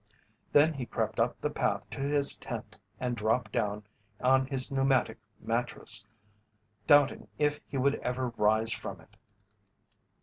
Then 0.51 0.73
he 0.73 0.87
crept 0.87 1.19
up 1.19 1.39
the 1.39 1.51
path 1.51 1.87
to 1.91 1.99
his 1.99 2.35
tent 2.35 2.75
and 2.99 3.15
dropped 3.15 3.51
down 3.51 3.83
on 4.19 4.47
his 4.47 4.71
pneumatic 4.71 5.19
mattress, 5.39 6.07
doubting 6.87 7.27
if 7.37 7.59
he 7.67 7.77
ever 7.77 8.25
would 8.29 8.39
rise 8.39 8.71
from 8.71 8.99
it. 9.01 9.15